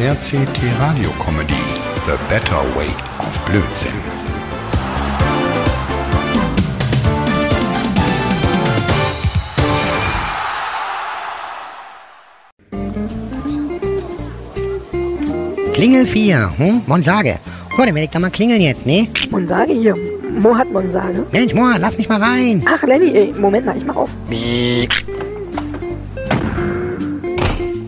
[0.00, 1.52] RCT Radio Comedy
[2.06, 2.88] The Better Way
[3.18, 3.92] of Blödsinn.
[15.74, 16.82] Klingel 4, hm?
[16.86, 17.38] Monsage.
[17.76, 19.06] So, dann werde ich da mal klingeln jetzt, ne?
[19.30, 19.94] Monsage hier.
[20.38, 21.26] Mo hat Monsage.
[21.30, 22.64] Mensch, Moa, lass mich mal rein.
[22.66, 24.10] Ach, Lenny, ey, Moment mal, ich mach auf.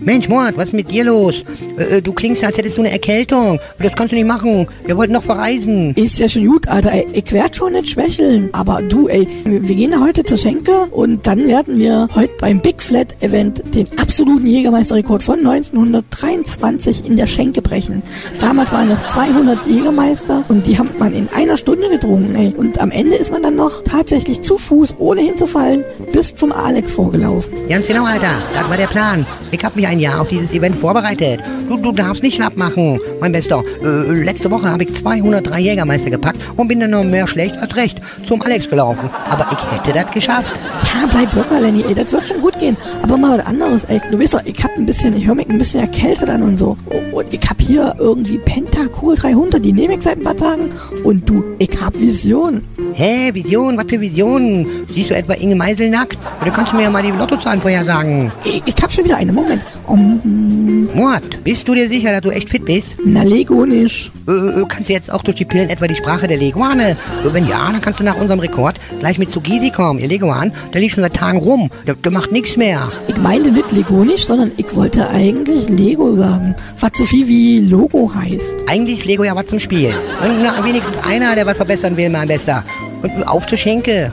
[0.00, 1.42] Mensch, Moat, was ist mit dir los?
[1.78, 3.58] Äh, äh, du klingst, als hättest du eine Erkältung.
[3.78, 4.66] Das kannst du nicht machen.
[4.86, 5.94] Wir wollten noch verreisen.
[5.94, 7.06] Ist ja schon gut, Alter, ey.
[7.12, 8.48] Ich werd schon nicht schwächeln.
[8.52, 12.82] Aber du, ey, wir gehen heute zur Schenke und dann werden wir heute beim Big
[12.82, 18.02] Flat Event den absoluten Jägermeisterrekord von 1923 in der Schenke brechen.
[18.40, 22.54] Damals waren das 200 Jägermeister und die haben man in einer Stunde getrunken, ey.
[22.56, 26.94] Und am Ende ist man dann noch tatsächlich zu Fuß, ohne hinzufallen, bis zum Alex
[26.94, 27.52] vorgelaufen.
[27.68, 28.42] Ganz genau, Alter.
[28.54, 29.26] Das war der Plan.
[29.50, 31.40] Ich hab mich ein Jahr auf dieses Event vorbereitet.
[31.68, 33.62] Du, du darfst nicht schlapp machen, mein Bester.
[33.82, 37.74] Äh, letzte Woche habe ich 203 Jägermeister gepackt und bin dann noch mehr schlecht als
[37.76, 39.08] recht zum Alex gelaufen.
[39.28, 40.50] Aber ich hätte das geschafft.
[40.82, 42.76] Ja, bleib locker, Lenny, ey, das wird schon gut gehen.
[43.02, 44.00] Aber mal was anderes, ey.
[44.10, 46.58] Du weißt doch, ich hab ein bisschen, ich höre mich ein bisschen erkältet an und
[46.58, 46.76] so.
[47.12, 48.38] Und ich hab hier irgendwie
[48.74, 50.72] Pentacol 300, die nehme ich seit ein paar Tagen.
[51.04, 52.60] Und du, ich hab Vision.
[52.92, 53.76] Hä, Vision?
[53.76, 54.66] Was für Visionen?
[54.92, 56.18] Siehst du etwa Inge Meisel nackt?
[56.42, 58.32] Oder kannst du mir ja mal die Lottozahlen vorher sagen?
[58.44, 59.62] Ich, ich hab schon wieder eine, Moment.
[59.86, 62.96] Um, Mord, bist du dir sicher, dass du echt fit bist?
[63.04, 64.10] na, Lego nicht.
[64.26, 66.96] Äh, kannst du jetzt auch durch die Pillen etwa die Sprache der Leguane?
[67.22, 70.00] Wenn ja, dann kannst du nach unserem Rekord gleich mit zu Gysi kommen.
[70.00, 71.70] Ihr Leguan, der liegt schon seit Tagen rum.
[71.86, 72.90] Der, der macht nichts mehr.
[73.06, 76.56] Ich meinte nicht Lego nicht, sondern ich wollte eigentlich Lego sagen.
[76.80, 78.63] Was so viel wie Logo heißt.
[78.66, 79.94] Eigentlich ist Lego ja was zum Spielen.
[80.22, 82.64] Und na, wenigstens einer, der was verbessern will, mein Bester.
[83.02, 84.12] Und auf zur Schenke.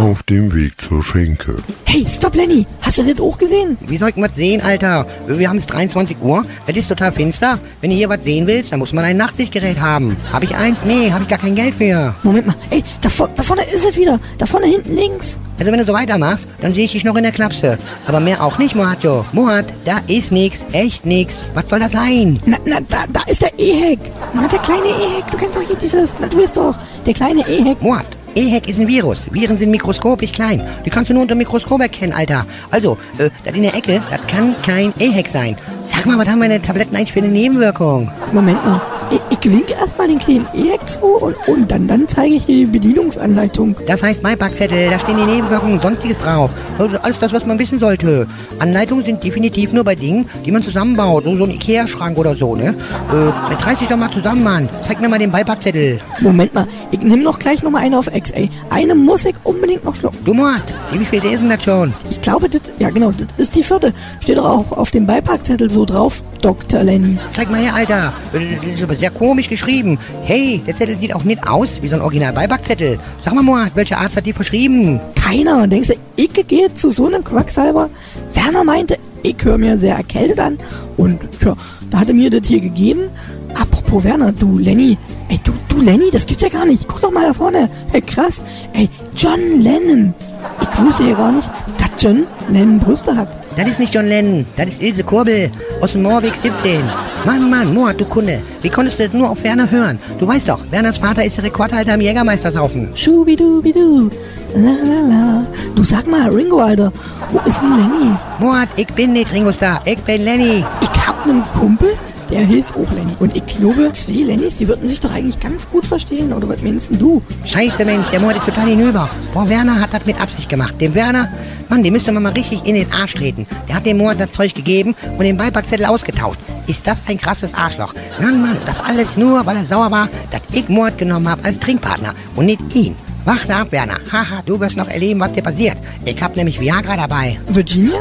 [0.00, 1.56] Auf dem Weg zur Schenke.
[1.84, 2.66] Hey, stopp, Lenny.
[2.80, 3.76] Hast du das auch gesehen?
[3.82, 5.06] Wie soll ich was sehen, Alter?
[5.26, 6.42] Wir haben es 23 Uhr.
[6.66, 7.58] Es ist total finster.
[7.82, 10.16] Wenn du hier was sehen willst, dann muss man ein Nachtsichtgerät haben.
[10.32, 10.78] Hab ich eins?
[10.86, 12.14] Nee, hab ich gar kein Geld für.
[12.22, 12.56] Moment mal.
[12.70, 14.18] Ey, da, da vorne ist es wieder.
[14.38, 15.38] Da vorne hinten links.
[15.58, 17.76] Also wenn du so weitermachst, dann sehe ich dich noch in der Klapse.
[18.06, 19.26] Aber mehr auch nicht, Mohacho.
[19.32, 20.64] Mohat, da ist nix.
[20.72, 21.34] Echt nix.
[21.52, 22.40] Was soll das sein?
[22.46, 23.98] Na, na, da, da ist der E-Hack.
[24.32, 25.30] Na, der kleine E-Hack.
[25.30, 27.82] Du kennst doch hier dieses, na, du bist doch, der kleine E-Hack.
[27.82, 29.22] Mohat, EHEC ist ein Virus.
[29.30, 30.62] Viren sind mikroskopisch klein.
[30.84, 32.46] Die kannst du nur unter Mikroskop erkennen, Alter.
[32.70, 35.58] Also, äh, das in der Ecke, das kann kein EHEC sein.
[35.84, 38.10] Sag mal, was haben meine Tabletten eigentlich für eine Nebenwirkung?
[38.32, 38.80] Moment mal.
[39.10, 42.64] Ich, ich winke erstmal den kleinen E-Hack zu und, und dann, dann zeige ich dir
[42.64, 43.74] die Bedienungsanleitung.
[43.86, 46.50] Das heißt Beipackzettel, da stehen die Nebenwirkungen und sonstiges drauf.
[46.78, 48.28] Also alles das, was man wissen sollte.
[48.60, 51.24] Anleitungen sind definitiv nur bei Dingen, die man zusammenbaut.
[51.24, 52.74] So, so ein Ikea-Schrank oder so, ne?
[53.12, 54.68] Äh, jetzt reiß dich doch mal zusammen, Mann.
[54.86, 56.00] Zeig mir mal den Beipackzettel.
[56.20, 56.66] Moment mal.
[56.92, 58.48] Ich nehme noch gleich noch mal eine auf Ex, ey.
[58.70, 60.18] Eine muss ich unbedingt noch schlucken.
[60.24, 60.62] Du Mord,
[60.92, 61.92] wie viel denn das schon?
[62.10, 63.92] Ich glaube, das, ja genau, das ist die vierte.
[64.20, 66.84] Steht doch auch auf dem Beipackzettel so drauf, Dr.
[66.84, 67.18] Lenny.
[67.34, 68.12] Zeig mal her, Alter.
[68.32, 69.98] Das ist aber sehr komisch geschrieben.
[70.22, 72.98] Hey, der Zettel sieht auch nicht aus wie so ein Original-Beipackzettel.
[73.24, 75.00] Sag mal, Mord, welcher Arzt hat die verschrieben?
[75.14, 75.66] Keiner.
[75.66, 77.88] Denkst du, ich gehe zu so einem Quacksalber?
[78.34, 80.58] Werner meinte, ich höre mir sehr erkältet an.
[80.96, 81.56] Und ja,
[81.90, 83.08] da hat er mir das hier gegeben.
[83.54, 84.96] Apropos Werner, du Lenny.
[85.28, 86.86] Ey, du, du Lenny, das gibt's ja gar nicht.
[86.86, 87.70] Guck doch mal da vorne.
[87.92, 88.42] Ey, krass.
[88.74, 90.14] Ey, John Lennon.
[90.62, 93.38] Ich wusste ja gar nicht, dass John Lennon Brüste hat.
[93.56, 95.50] Das ist nicht John Lennon, das ist Ilse Kurbel
[95.80, 96.80] aus dem Moorweg 17.
[97.24, 98.42] Mann, Mann, Mord, du Kunde.
[98.62, 99.98] Wie konntest du das nur auf Werner hören?
[100.18, 102.88] Du weißt doch, Werners Vater ist der Rekordhalter im Jägermeistersaufen.
[102.94, 104.08] Schubidubidu.
[104.54, 105.46] La la la.
[105.74, 106.92] Du sag mal, Ringo, Alter.
[107.30, 108.16] Wo ist denn Lenny?
[108.38, 110.64] Mord, ich bin nicht Ringo Starr, ich bin Lenny.
[110.80, 111.94] Ich hab einen Kumpel,
[112.30, 113.14] der heißt auch Lenny.
[113.18, 116.32] Und ich glaube, zwei Lennys, die würden sich doch eigentlich ganz gut verstehen.
[116.32, 117.22] Oder was meinst du?
[117.44, 119.10] Scheiße, Mensch, der Mord ist total hinüber.
[119.34, 120.74] Boah, Werner hat das mit Absicht gemacht.
[120.80, 121.28] Dem Werner,
[121.68, 123.46] Mann, dem müsste man mal richtig in den Arsch treten.
[123.68, 126.40] Der hat dem Mord das Zeug gegeben und den Beipackzettel ausgetauscht.
[126.66, 127.94] Ist das ein krasses Arschloch?
[128.20, 131.58] Mann, Mann, das alles nur, weil er sauer war, dass ich Mord genommen habe als
[131.58, 132.94] Trinkpartner und nicht ihn.
[133.24, 133.98] Warte ab, Werner.
[134.10, 135.76] Haha, du wirst noch erleben, was dir passiert.
[136.04, 137.38] Ich hab nämlich Viagra dabei.
[137.48, 138.00] Virginia?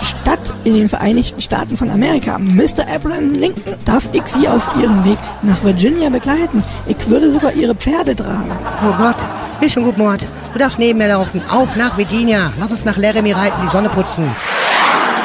[0.00, 0.35] Stadt
[0.66, 2.38] in den Vereinigten Staaten von Amerika.
[2.38, 2.88] Mr.
[2.92, 6.64] Abraham Lincoln, darf ich Sie auf Ihrem Weg nach Virginia begleiten?
[6.88, 8.50] Ich würde sogar Ihre Pferde tragen.
[8.82, 9.14] Oh Gott,
[9.60, 10.22] ist schon gut, Mord.
[10.52, 11.40] Du darfst neben mir laufen.
[11.48, 12.52] Auf nach Virginia.
[12.58, 14.28] Lass uns nach Laramie reiten, die Sonne putzen.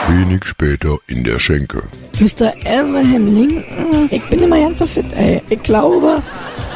[0.09, 1.81] Wenig später in der Schenke.
[2.19, 2.53] Mr.
[2.65, 5.41] Abraham Lincoln, ich bin immer ganz so fit, ey.
[5.49, 6.21] Ich glaube,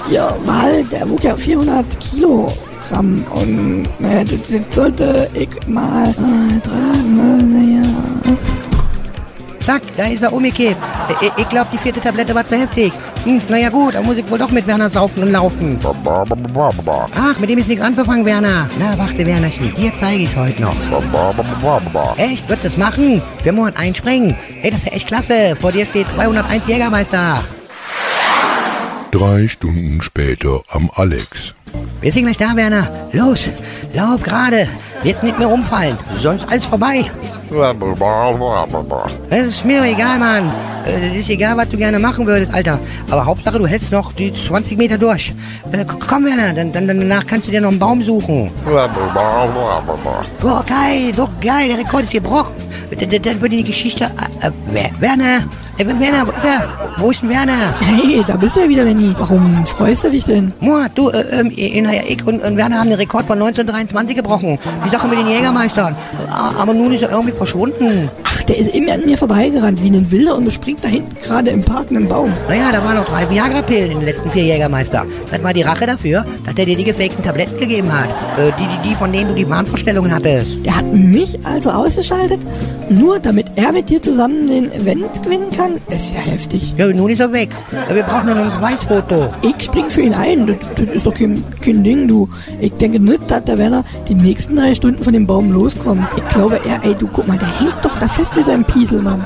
[0.09, 6.59] Ihr Wal, der wog ja 400 Kilogramm und naja, das, das sollte ich mal äh,
[6.62, 7.51] tragen.
[7.53, 7.84] Naja.
[9.65, 10.77] Zack, da ist er umgekippt.
[11.21, 12.94] Ich, ich glaube, die vierte Tablette war zu heftig.
[13.23, 15.79] Hm, naja gut, dann muss ich wohl doch mit Werner saufen und laufen.
[17.15, 18.69] Ach, mit dem ist nichts anzufangen, Werner.
[18.77, 20.75] Na, warte, Wernerchen, dir zeige ich's heute noch.
[22.17, 23.23] Echt, wird das machen?
[23.41, 24.35] Wir müssen einspringen.
[24.62, 25.56] Ey, das ist ja echt klasse.
[25.59, 27.39] Vor dir steht 201 Jägermeister.
[29.12, 31.56] Drei Stunden später am Alex.
[32.01, 32.88] Wir sind gleich da, Werner.
[33.13, 33.50] Los,
[33.94, 34.67] lauf gerade.
[35.03, 37.06] Jetzt nicht mehr umfallen, sonst alles vorbei.
[39.30, 40.51] Es ist mir egal, Mann.
[40.86, 42.80] Äh, Es ist egal, was du gerne machen würdest, Alter.
[43.09, 45.33] Aber Hauptsache, du hältst noch die 20 Meter durch.
[45.71, 48.51] Äh, komm, Werner, dann, dann, danach kannst du dir noch einen Baum suchen.
[50.42, 52.53] Boah, geil, so geil, der Rekord ist gebrochen.
[52.92, 54.06] D- d- Dann würde die Geschichte...
[54.41, 55.44] Äh, äh, Wer- Werner,
[55.77, 56.69] äh, Werner, wo ist er?
[56.98, 57.74] Wo ist denn Werner?
[57.81, 59.13] Hey, da bist du ja wieder, Lenny.
[59.18, 60.54] Warum freust du dich denn?
[60.60, 64.16] Moa, du, äh, ähm, äh, naja, ich und, und Werner haben den Rekord von 1923
[64.16, 64.57] gebrochen.
[64.86, 65.95] Die Sache mit den Jägermeistern.
[66.30, 68.10] Aber nun ist er irgendwie verschwunden.
[68.24, 71.50] Ach, der ist immer an mir vorbeigerannt wie ein Wilder und bespringt da hinten gerade
[71.50, 72.31] im Park einen Baum.
[72.48, 75.06] Naja, da waren noch drei Viagra-Pillen in den letzten vier Jägermeister.
[75.30, 78.10] Das war die Rache dafür, dass er dir die gefakten Tabletten gegeben hat.
[78.38, 80.66] Äh, die, die, die, von denen du die Wahnvorstellungen hattest.
[80.66, 82.39] Der hat mich also ausgeschaltet,
[82.89, 85.75] nur damit er mit dir zusammen den Event gewinnen kann?
[85.89, 86.73] Ist ja heftig.
[86.77, 87.49] Ja, nun ist er weg.
[87.91, 89.33] Wir brauchen nur noch ein Beweisfoto.
[89.41, 90.47] Ich spring für ihn ein.
[90.47, 92.29] Das, das ist doch kein, kein Ding, du.
[92.59, 96.07] Ich denke nicht, dass der Werner die nächsten drei Stunden von dem Baum loskommt.
[96.17, 99.01] Ich glaube, er, ey, du guck mal, der hängt doch da fest mit seinem Piesel,
[99.01, 99.25] Mann.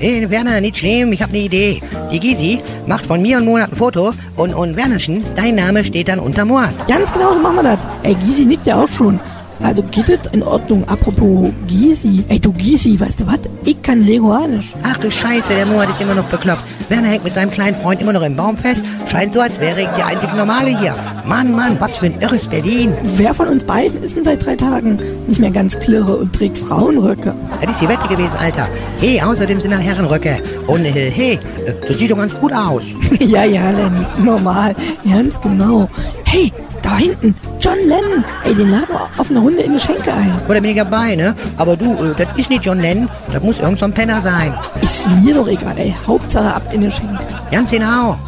[0.00, 1.82] Ey, Werner, nicht schlimm, ich habe eine Idee.
[2.12, 6.08] Die Gysi macht von mir einen Monat ein Foto und, und Wernerchen, dein Name steht
[6.08, 6.70] dann unter Mord.
[6.88, 7.78] Ganz genau so machen wir das.
[8.02, 9.20] Ey, Gysi nickt ja auch schon.
[9.62, 10.88] Also geht das in Ordnung.
[10.88, 12.24] Apropos Gysi.
[12.28, 13.40] Ey, du Gysi, weißt du was?
[13.64, 14.72] Ich kann Leguanisch.
[14.82, 16.64] Ach du Scheiße, der Mord ist immer noch bekloppt.
[16.88, 18.82] Werner hängt mit seinem kleinen Freund immer noch im Baum fest.
[19.10, 20.94] Scheint so, als wäre ich der einzige Normale hier.
[21.24, 22.92] Mann, Mann, was für ein irres Berlin.
[23.16, 26.58] Wer von uns beiden ist denn seit drei Tagen nicht mehr ganz klirre und trägt
[26.58, 27.34] Frauenröcke?
[27.60, 28.68] Das ist die Wette gewesen, Alter.
[28.98, 30.38] Hey, außerdem sind da Herrenröcke.
[30.66, 32.82] Und äh, hey, äh, das sieht doch ganz gut aus.
[33.20, 34.06] ja, ja, Lenny.
[34.24, 34.74] Normal.
[35.04, 35.88] Ganz genau.
[36.24, 37.34] Hey, da hinten.
[37.60, 38.24] John Lennon.
[38.44, 40.40] Ey, den laden wir auf eine Runde in die Schenke ein.
[40.48, 41.34] Oder bin ich dabei, ne?
[41.56, 43.08] Aber du, äh, das ist nicht John Lennon.
[43.32, 44.54] Das muss irgend so ein Penner sein.
[44.80, 45.94] Ist mir doch egal, ey.
[46.06, 47.18] Hauptsache ab in die Schenke.
[47.50, 48.18] Ganz genau.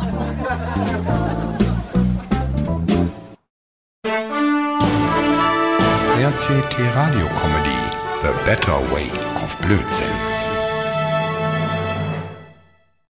[6.22, 7.82] RCT Radio Comedy
[8.22, 9.10] The Better Way
[9.43, 10.31] of Blödsinn.